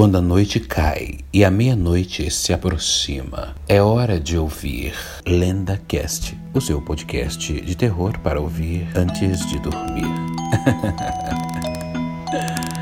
[0.00, 4.94] Quando a noite cai e a meia-noite se aproxima, é hora de ouvir
[5.26, 10.08] Lenda Cast, o seu podcast de terror para ouvir antes de dormir.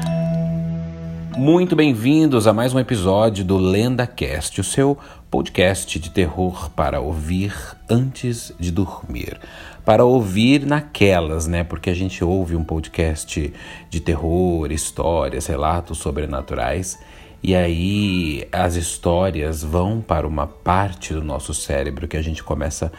[1.38, 4.98] Muito bem-vindos a mais um episódio do Lenda Cast, o seu
[5.30, 7.55] podcast de terror para ouvir
[7.88, 9.38] antes de dormir.
[9.84, 11.62] Para ouvir naquelas, né?
[11.62, 13.55] Porque a gente ouve um podcast
[13.88, 16.98] de terror, histórias, relatos sobrenaturais.
[17.41, 22.91] E aí as histórias vão para uma parte do nosso cérebro que a gente começa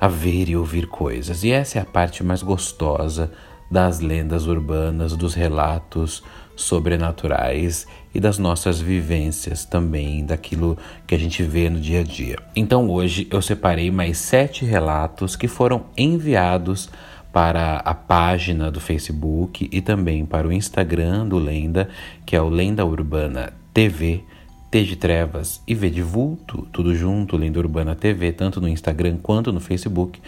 [0.00, 1.42] a ver e ouvir coisas.
[1.42, 3.32] E essa é a parte mais gostosa
[3.68, 6.22] das lendas urbanas, dos relatos
[6.58, 10.76] sobrenaturais e das nossas vivências também, daquilo
[11.06, 12.36] que a gente vê no dia a dia.
[12.54, 16.90] Então hoje eu separei mais sete relatos que foram enviados
[17.32, 21.88] para a página do Facebook e também para o Instagram do Lenda,
[22.26, 24.24] que é o Lenda Urbana TV.
[24.70, 29.16] T de Trevas e V de Vulto, tudo junto, Lenda Urbana TV, tanto no Instagram
[29.22, 30.20] quanto no Facebook,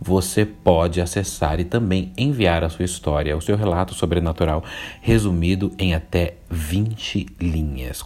[0.00, 4.62] você pode acessar e também enviar a sua história, o seu relato sobrenatural,
[5.00, 8.04] resumido em até 20 linhas.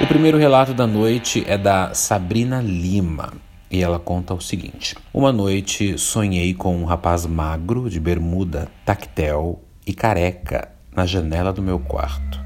[0.00, 3.32] O primeiro relato da noite é da Sabrina Lima.
[3.68, 9.60] E ela conta o seguinte: Uma noite sonhei com um rapaz magro, de bermuda, tactel
[9.84, 12.40] e careca na janela do meu quarto.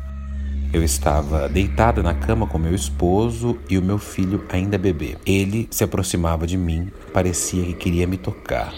[0.73, 5.17] Eu estava deitada na cama com meu esposo e o meu filho ainda bebê.
[5.25, 8.73] Ele se aproximava de mim, parecia que queria me tocar,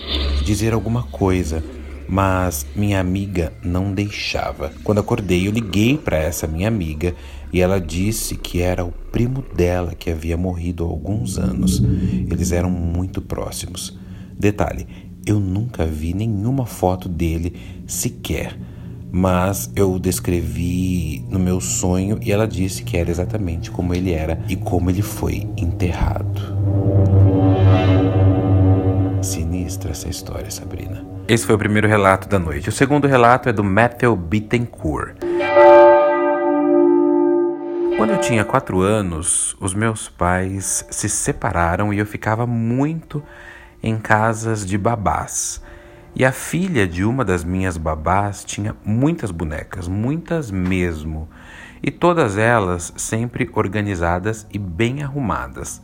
[0.44, 1.62] dizer alguma coisa,
[2.08, 4.72] mas minha amiga não deixava.
[4.84, 7.14] Quando acordei, eu liguei para essa minha amiga
[7.52, 11.82] e ela disse que era o primo dela que havia morrido há alguns anos.
[12.30, 13.98] Eles eram muito próximos.
[14.38, 14.86] Detalhe:
[15.26, 17.54] eu nunca vi nenhuma foto dele
[17.86, 18.56] sequer
[19.14, 24.42] mas eu descrevi no meu sonho e ela disse que era exatamente como ele era
[24.48, 26.40] e como ele foi enterrado.
[29.20, 31.04] Sinistra essa história, Sabrina.
[31.28, 32.70] Esse foi o primeiro relato da noite.
[32.70, 35.16] O segundo relato é do Matthew Bittencourt.
[37.98, 43.22] Quando eu tinha quatro anos, os meus pais se separaram e eu ficava muito
[43.82, 45.62] em casas de babás.
[46.14, 51.26] E a filha de uma das minhas babás tinha muitas bonecas, muitas mesmo,
[51.82, 55.82] e todas elas sempre organizadas e bem arrumadas.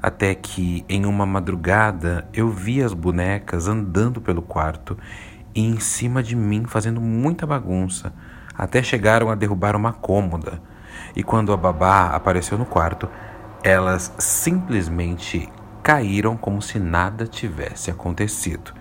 [0.00, 4.96] Até que, em uma madrugada, eu vi as bonecas andando pelo quarto
[5.52, 8.12] e em cima de mim fazendo muita bagunça,
[8.56, 10.62] até chegaram a derrubar uma cômoda.
[11.16, 13.08] E quando a babá apareceu no quarto,
[13.64, 15.48] elas simplesmente
[15.88, 18.74] caíram como se nada tivesse acontecido.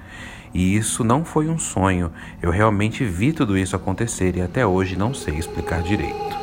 [0.53, 4.97] E isso não foi um sonho, eu realmente vi tudo isso acontecer e até hoje
[4.97, 6.38] não sei explicar direito.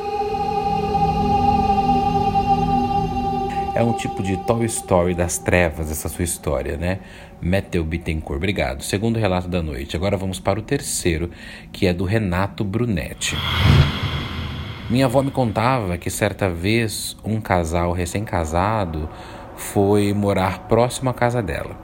[3.74, 7.00] É um tipo de Toy Story das trevas, essa sua história, né?
[7.42, 8.82] Metal Bittencourt, obrigado.
[8.82, 9.94] Segundo relato da noite.
[9.96, 11.30] Agora vamos para o terceiro,
[11.70, 13.36] que é do Renato Brunetti.
[14.88, 19.10] Minha avó me contava que certa vez um casal recém-casado
[19.56, 21.76] foi morar próximo à casa dela.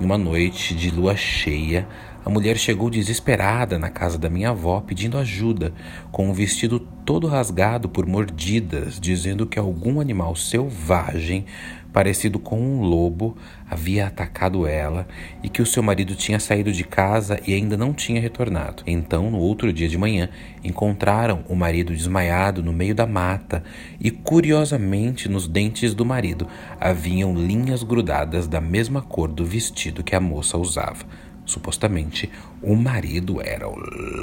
[0.00, 1.86] Em uma noite de lua cheia,
[2.24, 5.72] a mulher chegou desesperada na casa da minha avó pedindo ajuda,
[6.12, 11.46] com um vestido todo rasgado por mordidas, dizendo que algum animal selvagem
[11.92, 13.36] parecido com um lobo,
[13.68, 15.06] havia atacado ela
[15.42, 18.82] e que o seu marido tinha saído de casa e ainda não tinha retornado.
[18.86, 20.28] Então, no outro dia de manhã,
[20.62, 23.62] encontraram o marido desmaiado no meio da mata
[24.00, 26.46] e, curiosamente, nos dentes do marido
[26.80, 31.04] haviam linhas grudadas da mesma cor do vestido que a moça usava.
[31.44, 32.30] Supostamente,
[32.62, 33.74] o marido era o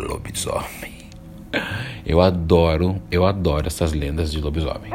[0.07, 1.07] lobisomem.
[2.06, 4.91] Eu adoro, eu adoro essas lendas de lobisomem.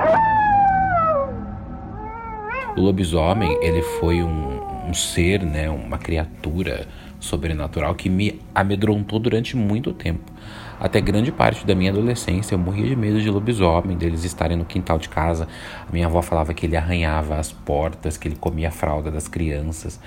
[2.74, 6.86] O lobisomem, ele foi um, um ser, né, uma criatura
[7.20, 10.32] sobrenatural que me amedrontou durante muito tempo.
[10.80, 14.64] Até grande parte da minha adolescência eu morria de medo de lobisomem, deles estarem no
[14.64, 15.46] quintal de casa.
[15.86, 19.28] A minha avó falava que ele arranhava as portas, que ele comia a fralda das
[19.28, 20.00] crianças,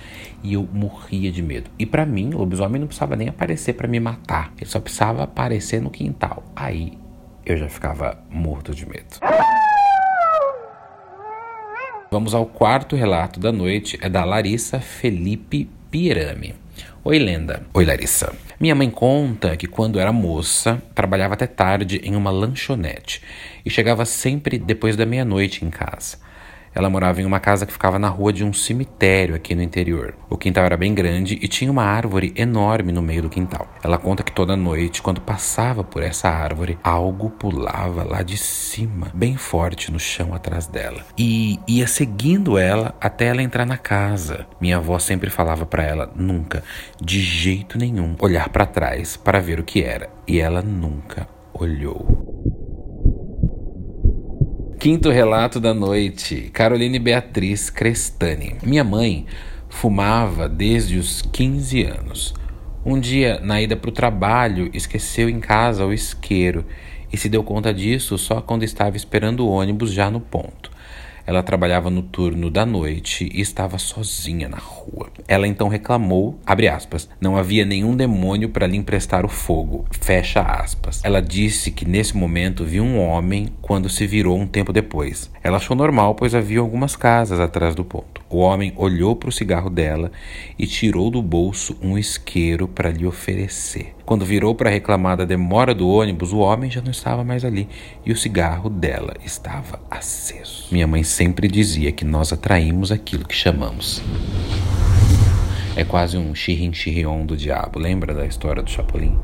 [0.43, 1.69] e eu morria de medo.
[1.77, 5.23] E para mim, o lobisomem não precisava nem aparecer para me matar, ele só precisava
[5.23, 6.43] aparecer no quintal.
[6.55, 6.97] Aí
[7.45, 9.19] eu já ficava morto de medo.
[12.15, 16.55] Vamos ao quarto relato da noite, é da Larissa Felipe Pirame.
[17.03, 17.63] Oi, lenda.
[17.73, 18.33] Oi, Larissa.
[18.57, 23.21] Minha mãe conta que quando era moça, trabalhava até tarde em uma lanchonete
[23.65, 26.17] e chegava sempre depois da meia-noite em casa.
[26.75, 30.13] Ela morava em uma casa que ficava na rua de um cemitério aqui no interior.
[30.29, 33.65] O quintal era bem grande e tinha uma árvore enorme no meio do quintal.
[33.81, 39.09] Ela conta que toda noite, quando passava por essa árvore, algo pulava lá de cima,
[39.13, 44.45] bem forte no chão atrás dela, e ia seguindo ela até ela entrar na casa.
[44.59, 46.61] Minha avó sempre falava para ela nunca,
[47.01, 52.64] de jeito nenhum, olhar para trás para ver o que era, e ela nunca olhou.
[54.85, 58.55] Quinto relato da noite, Caroline Beatriz Crestani.
[58.61, 59.25] Minha mãe
[59.67, 62.35] fumava desde os 15 anos.
[62.85, 66.63] Um dia, na ida para o trabalho, esqueceu em casa o isqueiro
[67.11, 70.69] e se deu conta disso só quando estava esperando o ônibus já no ponto.
[71.25, 75.09] Ela trabalhava no turno da noite e estava sozinha na rua.
[75.27, 80.41] Ela então reclamou, abre aspas, não havia nenhum demônio para lhe emprestar o fogo, fecha
[80.41, 81.01] aspas.
[81.03, 85.31] Ela disse que nesse momento viu um homem quando se virou um tempo depois.
[85.43, 88.14] Ela achou normal, pois havia algumas casas atrás do ponto.
[88.29, 90.11] O homem olhou para o cigarro dela
[90.57, 93.93] e tirou do bolso um isqueiro para lhe oferecer.
[94.03, 97.69] Quando virou para reclamar da demora do ônibus, o homem já não estava mais ali
[98.03, 100.67] e o cigarro dela estava aceso.
[100.71, 104.01] Minha mãe sempre dizia que nós atraímos aquilo que chamamos.
[105.75, 107.77] É quase um xirrion do diabo.
[107.77, 109.19] Lembra da história do Chapolin?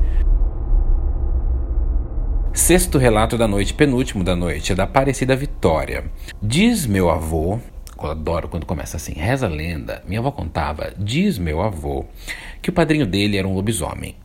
[2.52, 6.04] Sexto relato da noite, penúltimo da noite, é da Aparecida Vitória.
[6.42, 7.58] Diz meu avô,
[8.10, 12.04] adoro quando começa assim, reza a lenda, minha avó contava, diz meu avô,
[12.60, 14.16] que o padrinho dele era um lobisomem.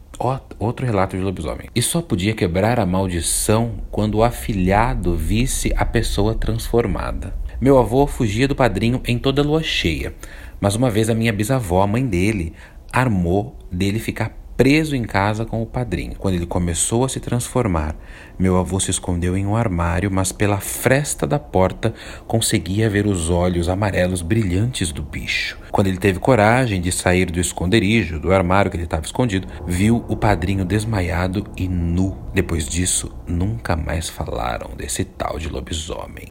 [0.58, 1.70] Outro relato de lobisomem.
[1.76, 7.36] E só podia quebrar a maldição quando o afilhado visse a pessoa transformada.
[7.62, 10.14] Meu avô fugia do padrinho em toda lua cheia,
[10.60, 12.54] mas uma vez a minha bisavó, a mãe dele,
[12.92, 16.16] armou dele ficar preso em casa com o padrinho.
[16.18, 17.96] Quando ele começou a se transformar,
[18.40, 21.94] meu avô se escondeu em um armário, mas pela fresta da porta
[22.26, 25.60] conseguia ver os olhos amarelos brilhantes do bicho.
[25.72, 30.04] Quando ele teve coragem de sair do esconderijo, do armário que ele estava escondido, viu
[30.08, 32.18] o padrinho desmaiado e nu.
[32.34, 36.28] Depois disso, nunca mais falaram desse tal de lobisomem.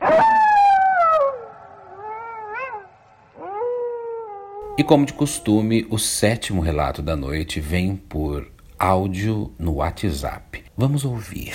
[4.79, 8.47] E como de costume, o sétimo relato da noite vem por
[8.79, 10.65] áudio no WhatsApp.
[10.77, 11.55] Vamos ouvir.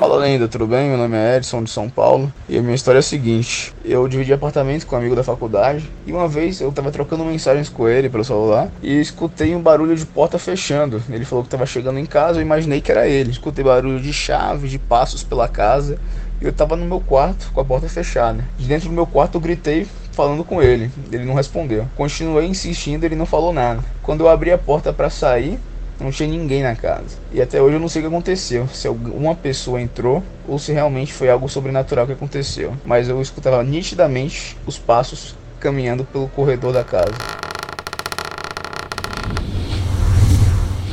[0.00, 0.88] Fala lenda, tudo bem?
[0.88, 4.08] Meu nome é Edson de São Paulo e a minha história é a seguinte: eu
[4.08, 7.88] dividi apartamento com um amigo da faculdade e uma vez eu estava trocando mensagens com
[7.88, 11.00] ele pelo celular e escutei um barulho de porta fechando.
[11.08, 13.30] Ele falou que estava chegando em casa, eu imaginei que era ele.
[13.30, 15.96] Escutei barulho de chave, de passos pela casa
[16.40, 18.44] e eu estava no meu quarto com a porta fechada.
[18.58, 19.86] De dentro do meu quarto eu gritei
[20.18, 20.90] falando com ele.
[21.12, 21.86] Ele não respondeu.
[21.94, 23.84] Continuei insistindo, ele não falou nada.
[24.02, 25.60] Quando eu abri a porta para sair,
[26.00, 27.16] não tinha ninguém na casa.
[27.32, 28.66] E até hoje eu não sei o que aconteceu.
[28.66, 32.74] Se uma pessoa entrou ou se realmente foi algo sobrenatural que aconteceu.
[32.84, 37.14] Mas eu escutava nitidamente os passos caminhando pelo corredor da casa.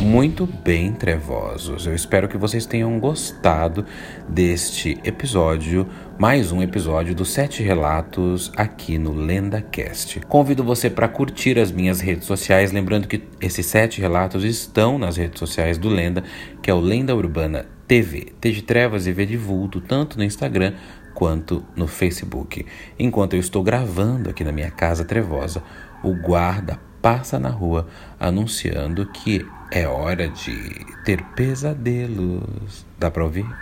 [0.05, 1.87] Muito bem, trevosos.
[1.87, 3.83] Eu espero que vocês tenham gostado
[4.29, 10.19] deste episódio, mais um episódio dos Sete Relatos aqui no LendaCast.
[10.27, 15.17] Convido você para curtir as minhas redes sociais, lembrando que esses sete relatos estão nas
[15.17, 16.23] redes sociais do Lenda,
[16.61, 20.23] que é o Lenda Urbana TV, T de Trevas e V de Vulto, tanto no
[20.23, 20.75] Instagram
[21.15, 22.63] quanto no Facebook.
[22.99, 25.63] Enquanto eu estou gravando aqui na minha casa trevosa,
[26.03, 27.87] o guarda passa na rua
[28.19, 32.83] anunciando que é hora de ter pesadelos.
[32.97, 33.45] Dá pra ouvir?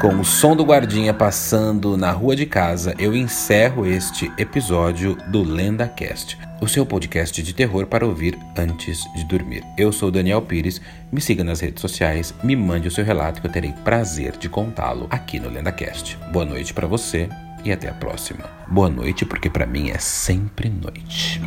[0.00, 5.42] Com o som do guardinha passando na rua de casa, eu encerro este episódio do
[5.42, 9.64] LendaCast, o seu podcast de terror para ouvir antes de dormir.
[9.76, 10.80] Eu sou Daniel Pires,
[11.10, 14.48] me siga nas redes sociais, me mande o seu relato que eu terei prazer de
[14.48, 16.16] contá-lo aqui no LendaCast.
[16.30, 17.28] Boa noite para você
[17.64, 18.44] e até a próxima.
[18.66, 21.40] Boa noite, porque para mim é sempre noite.